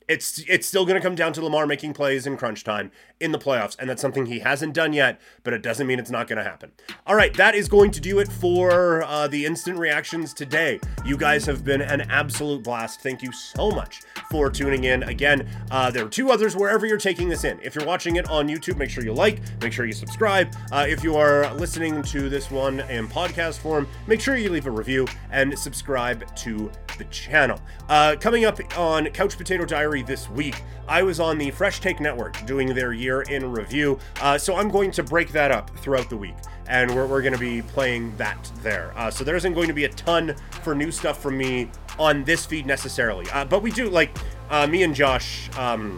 it's 0.07 0.43
it's 0.48 0.67
still 0.67 0.86
going 0.86 1.00
to 1.00 1.01
come 1.01 1.15
down 1.15 1.33
to 1.33 1.43
Lamar 1.43 1.65
making 1.65 1.93
plays 1.93 2.25
in 2.27 2.38
crunch 2.38 2.63
time 2.63 2.91
in 3.19 3.31
the 3.31 3.39
playoffs, 3.39 3.77
and 3.79 3.89
that's 3.89 4.01
something 4.01 4.25
he 4.25 4.39
hasn't 4.39 4.74
done 4.74 4.93
yet. 4.93 5.19
But 5.43 5.53
it 5.53 5.62
doesn't 5.62 5.88
mean 5.88 6.00
it's 6.00 6.12
not 6.12 6.27
going 6.27 6.38
to 6.38 6.43
happen. 6.43 6.72
All 7.07 7.15
right, 7.15 7.33
that 7.36 7.55
is 7.55 7.67
going 7.67 7.91
to 7.91 8.01
do 8.01 8.19
it 8.19 8.27
for 8.27 9.03
uh, 9.03 9.27
the 9.27 9.45
instant 9.45 9.77
reactions 9.79 10.33
today. 10.33 10.79
You 11.05 11.17
guys 11.17 11.45
have 11.45 11.63
been 11.63 11.81
an 11.81 12.01
absolute 12.01 12.63
blast. 12.63 13.01
Thank 13.01 13.22
you 13.22 13.31
so 13.31 13.72
much 13.72 14.01
for 14.29 14.50
tuning 14.50 14.83
in. 14.83 15.03
Again, 15.03 15.48
uh, 15.72 15.91
there 15.91 16.05
are 16.05 16.10
two 16.10 16.31
others 16.31 16.55
wherever 16.55 16.86
you're 16.86 16.98
taking 16.98 17.29
this 17.29 17.43
in. 17.43 17.60
If 17.62 17.75
you're 17.75 17.86
watching 17.86 18.17
it 18.17 18.29
on 18.29 18.48
YouTube, 18.48 18.77
make 18.77 18.89
sure 18.89 19.03
you 19.03 19.13
like, 19.13 19.39
make 19.62 19.74
sure 19.74 19.86
you 19.86 19.93
subscribe. 19.93 20.53
Uh, 20.72 20.86
if 20.88 21.03
you 21.03 21.15
are 21.15 21.53
listening 21.53 22.01
to 22.03 22.29
this 22.29 22.51
one 22.51 22.81
in 22.81 23.07
podcast 23.07 23.60
form, 23.60 23.88
make 24.07 24.19
sure 24.19 24.36
you 24.36 24.50
leave 24.50 24.67
a 24.67 24.72
review 24.72 25.07
and 25.31 25.57
subscribe 25.57 26.36
to 26.36 26.72
the 26.98 27.05
channel. 27.05 27.60
Uh, 27.89 28.15
coming 28.19 28.45
up 28.45 28.60
on 28.77 29.05
Couch 29.07 29.38
Potato 29.38 29.65
Diary 29.65 29.92
this 30.01 30.29
week, 30.29 30.63
I 30.88 31.03
was 31.03 31.19
on 31.19 31.38
the 31.38 31.51
Fresh 31.51 31.81
Take 31.81 32.00
Network 32.00 32.43
doing 32.45 32.73
their 32.73 32.93
year 32.93 33.21
in 33.21 33.51
review, 33.51 34.00
uh, 34.21 34.38
so 34.38 34.55
I'm 34.55 34.69
going 34.69 34.91
to 34.91 35.03
break 35.03 35.31
that 35.33 35.51
up 35.51 35.69
throughout 35.77 36.09
the 36.09 36.17
week 36.17 36.35
and 36.67 36.93
we're, 36.95 37.05
we're 37.05 37.21
going 37.21 37.33
to 37.33 37.39
be 37.39 37.62
playing 37.62 38.15
that 38.17 38.51
there. 38.62 38.93
Uh, 38.95 39.12
so 39.12 39.23
there 39.23 39.35
isn't 39.35 39.53
going 39.53 39.67
to 39.67 39.73
be 39.73 39.85
a 39.85 39.89
ton 39.89 40.35
for 40.63 40.73
new 40.73 40.91
stuff 40.91 41.21
from 41.21 41.38
me 41.38 41.69
on 42.00 42.23
this 42.23 42.45
feed 42.45 42.65
necessarily. 42.65 43.29
Uh, 43.31 43.45
but 43.45 43.62
we 43.62 43.71
do, 43.71 43.89
like, 43.89 44.15
uh, 44.50 44.65
me 44.67 44.83
and 44.83 44.95
Josh, 44.95 45.50
um, 45.57 45.95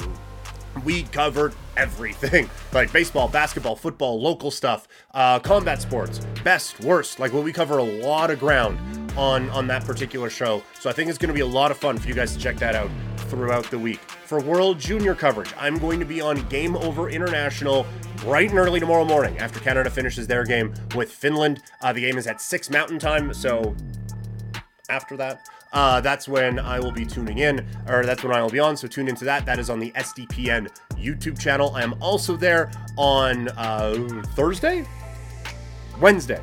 we 0.84 1.04
covered 1.04 1.54
everything 1.78 2.50
like 2.74 2.92
baseball, 2.92 3.28
basketball, 3.28 3.75
football, 3.75 4.20
local 4.22 4.52
stuff, 4.52 4.88
uh, 5.14 5.40
combat 5.40 5.82
sports, 5.82 6.20
best, 6.44 6.80
worst. 6.82 7.20
Like, 7.20 7.34
well, 7.34 7.44
we 7.44 7.54
cover 7.54 7.78
a 7.78 7.84
lot 7.84 8.32
of 8.32 8.40
ground 8.40 9.05
on 9.18 9.50
on 9.52 9.68
that 9.68 9.86
particular 9.86 10.30
show. 10.30 10.64
So 10.80 10.90
I 10.90 10.94
think 10.94 11.10
it's 11.10 11.18
going 11.18 11.30
to 11.30 11.34
be 11.34 11.42
a 11.42 11.46
lot 11.46 11.72
of 11.72 11.78
fun 11.78 11.98
for 11.98 12.08
you 12.08 12.14
guys 12.14 12.34
to 12.34 12.40
check 12.40 12.58
that 12.58 12.76
out 12.76 12.90
throughout 13.30 13.66
the 13.72 13.80
week. 13.80 14.00
For 14.26 14.40
World 14.40 14.80
Junior 14.80 15.16
coverage, 15.16 15.52
I'm 15.58 15.78
going 15.78 16.00
to 16.00 16.06
be 16.06 16.22
on 16.22 16.48
Game 16.50 16.76
Over 16.76 17.10
International 17.10 17.86
bright 18.18 18.50
and 18.50 18.58
early 18.58 18.80
tomorrow 18.80 19.06
morning 19.06 19.38
after 19.38 19.60
Canada 19.60 19.90
finishes 19.90 20.28
their 20.28 20.44
game 20.44 20.74
with 20.96 21.12
Finland. 21.12 21.62
Uh, 21.82 21.94
the 21.94 22.02
game 22.02 22.18
is 22.18 22.28
at 22.28 22.42
6 22.42 22.70
Mountain 22.70 23.00
Time, 23.00 23.34
so 23.34 23.76
after 24.90 25.18
that, 25.18 25.48
uh, 25.74 26.00
that's 26.00 26.28
when 26.28 26.58
I 26.58 26.80
will 26.80 26.92
be 26.92 27.06
tuning 27.06 27.40
in, 27.40 27.68
or 27.88 28.06
that's 28.06 28.24
when 28.24 28.34
I 28.34 28.42
will 28.42 28.50
be 28.50 28.60
on. 28.60 28.78
So 28.78 28.88
tune 28.88 29.08
into 29.08 29.26
that. 29.26 29.46
That 29.46 29.60
is 29.60 29.70
on 29.70 29.80
the 29.80 29.92
SDPN 29.92 30.70
YouTube 30.94 31.40
channel. 31.40 31.76
I 31.76 31.84
am 31.84 31.96
also 32.02 32.38
there 32.38 32.72
on 32.98 33.50
uh, 33.50 34.24
Thursday, 34.36 34.86
Wednesday. 36.00 36.42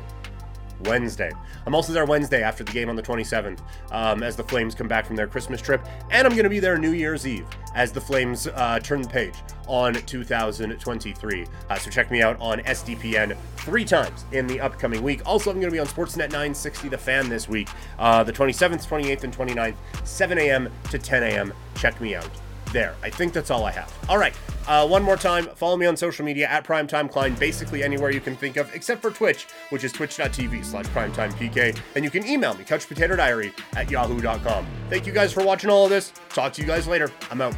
Wednesday. 0.81 1.31
I'm 1.65 1.75
also 1.75 1.93
there 1.93 2.05
Wednesday 2.05 2.43
after 2.43 2.63
the 2.63 2.71
game 2.71 2.89
on 2.89 2.95
the 2.95 3.01
27th 3.01 3.59
um, 3.91 4.23
as 4.23 4.35
the 4.35 4.43
Flames 4.43 4.75
come 4.75 4.87
back 4.87 5.05
from 5.05 5.15
their 5.15 5.27
Christmas 5.27 5.61
trip. 5.61 5.85
And 6.11 6.27
I'm 6.27 6.33
going 6.33 6.43
to 6.43 6.49
be 6.49 6.59
there 6.59 6.77
New 6.77 6.91
Year's 6.91 7.25
Eve 7.25 7.45
as 7.75 7.91
the 7.91 8.01
Flames 8.01 8.47
uh, 8.47 8.79
turn 8.79 9.01
the 9.01 9.09
page 9.09 9.35
on 9.67 9.93
2023. 9.93 11.45
Uh, 11.69 11.75
so 11.77 11.89
check 11.89 12.11
me 12.11 12.21
out 12.21 12.39
on 12.39 12.59
SDPN 12.61 13.35
three 13.57 13.85
times 13.85 14.25
in 14.31 14.47
the 14.47 14.59
upcoming 14.59 15.01
week. 15.01 15.21
Also, 15.25 15.49
I'm 15.49 15.57
going 15.57 15.69
to 15.69 15.71
be 15.71 15.79
on 15.79 15.87
Sportsnet 15.87 16.31
960 16.31 16.89
The 16.89 16.97
Fan 16.97 17.29
this 17.29 17.47
week, 17.47 17.69
uh, 17.97 18.23
the 18.23 18.33
27th, 18.33 18.87
28th, 18.87 19.23
and 19.23 19.35
29th, 19.35 19.75
7 20.03 20.37
a.m. 20.37 20.69
to 20.91 20.99
10 20.99 21.23
a.m. 21.23 21.53
Check 21.75 21.99
me 22.01 22.15
out 22.15 22.29
there. 22.73 22.95
I 23.01 23.09
think 23.09 23.31
that's 23.31 23.49
all 23.49 23.63
I 23.65 23.71
have. 23.71 23.93
All 24.09 24.17
right. 24.17 24.35
Uh, 24.67 24.87
one 24.87 25.03
more 25.03 25.17
time, 25.17 25.45
follow 25.55 25.77
me 25.77 25.85
on 25.85 25.95
social 25.95 26.25
media 26.25 26.47
at 26.47 26.65
Primetime 26.65 27.09
Klein, 27.09 27.35
basically 27.35 27.83
anywhere 27.83 28.11
you 28.11 28.21
can 28.21 28.35
think 28.35 28.57
of, 28.57 28.73
except 28.73 29.01
for 29.01 29.11
Twitch, 29.11 29.47
which 29.69 29.83
is 29.83 29.91
twitch.tv 29.91 30.65
slash 30.65 30.85
primetimepk. 30.87 31.77
And 31.95 32.03
you 32.03 32.11
can 32.11 32.25
email 32.25 32.53
me, 32.55 32.63
couchpotatodiary 32.63 33.53
at 33.75 33.89
yahoo.com. 33.89 34.67
Thank 34.89 35.05
you 35.05 35.13
guys 35.13 35.31
for 35.31 35.43
watching 35.43 35.69
all 35.69 35.85
of 35.85 35.89
this. 35.89 36.13
Talk 36.29 36.53
to 36.53 36.61
you 36.61 36.67
guys 36.67 36.87
later. 36.87 37.11
I'm 37.29 37.41
out. 37.41 37.55